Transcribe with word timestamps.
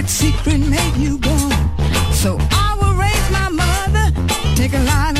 That 0.00 0.08
secret 0.08 0.60
made 0.60 0.96
you 0.96 1.18
born. 1.18 1.52
So 2.14 2.38
I 2.52 2.74
will 2.80 2.94
raise 2.94 3.30
my 3.30 3.50
mother, 3.50 4.56
take 4.56 4.72
a 4.72 4.78
line. 4.78 5.19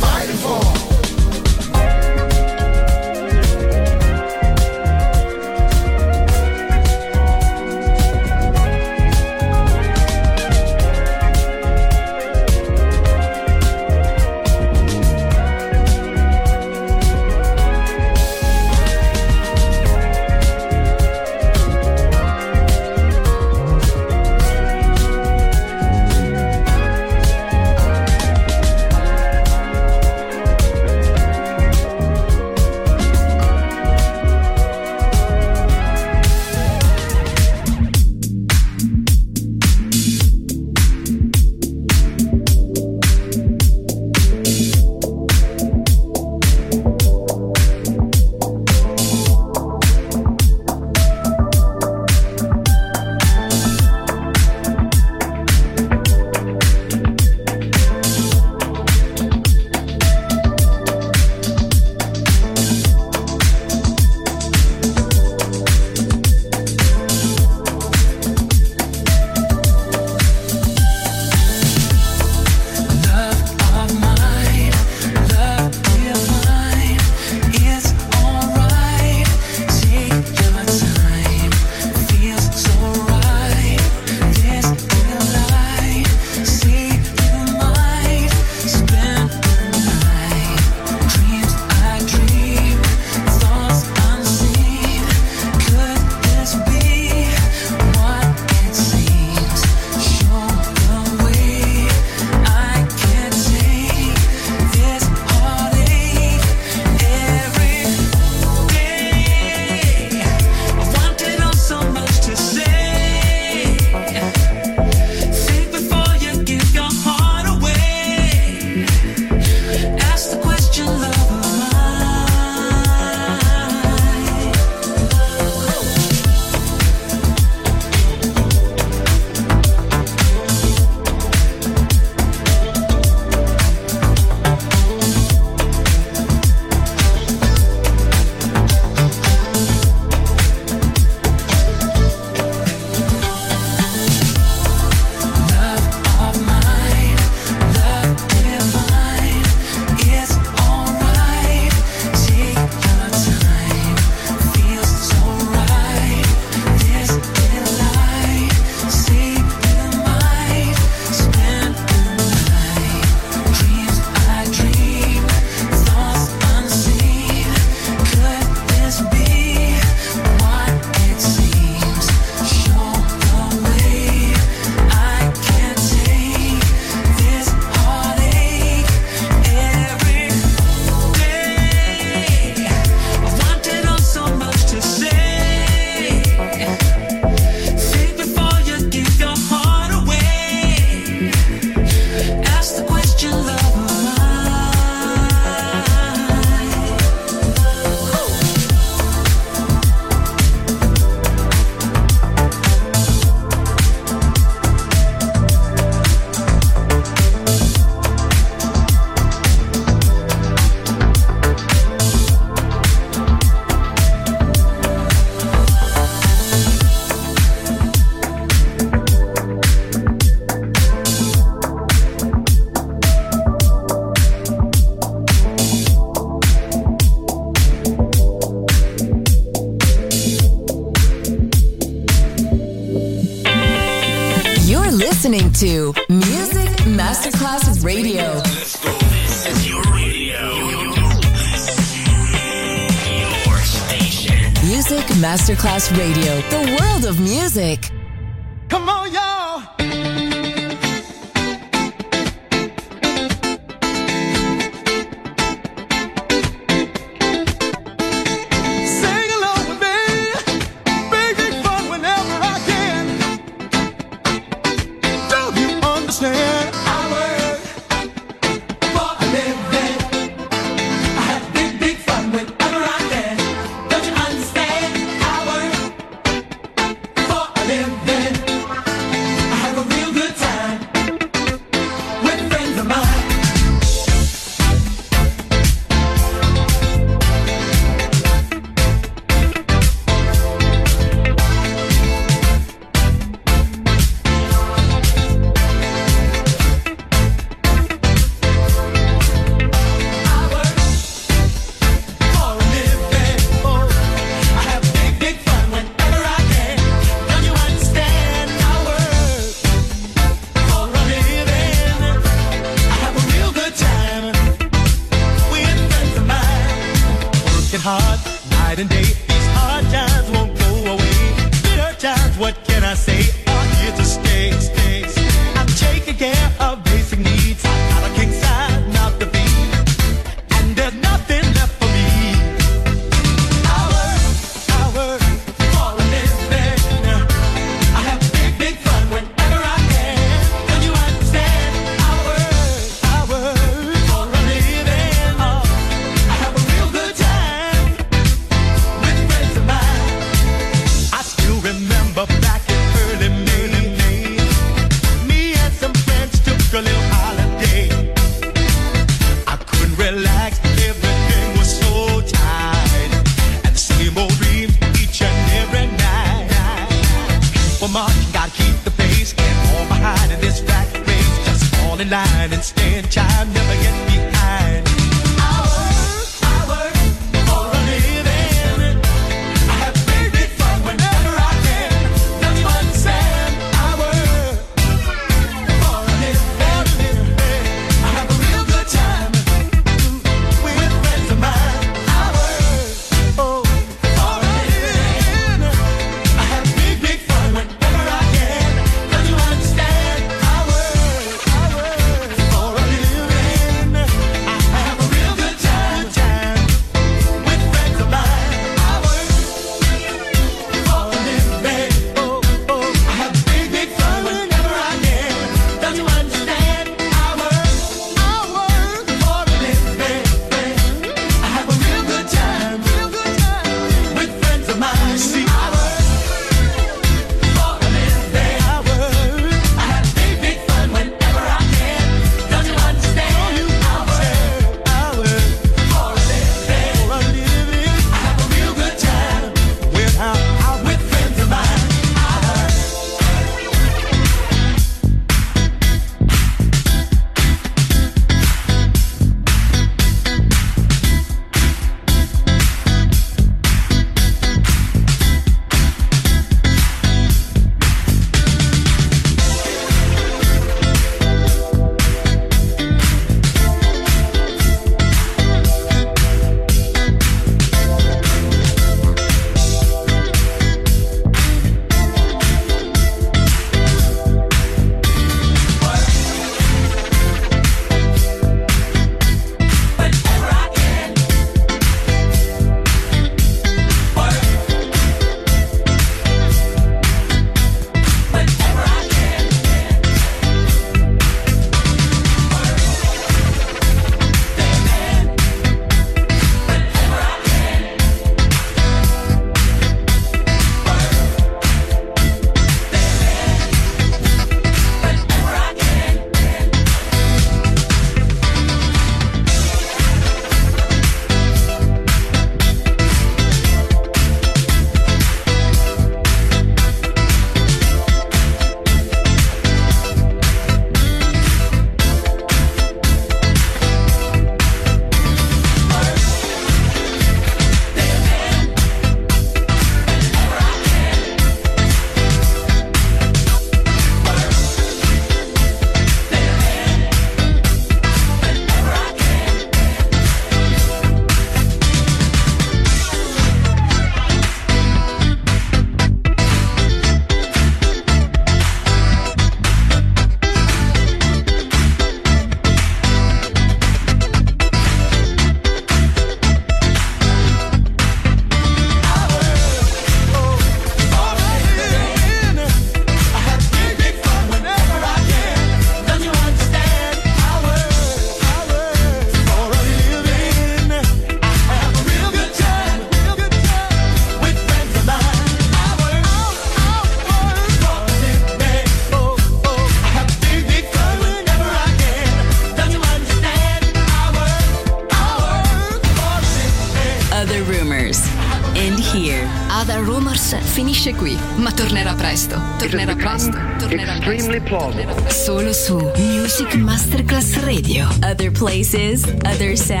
Places, 598.81 599.23
other 599.45 599.75
sounds, 599.75 599.75
other 599.75 599.75
rumors. 599.75 600.00